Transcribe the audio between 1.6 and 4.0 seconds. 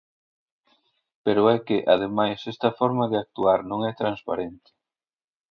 que, ademais, esta forma de actuar non é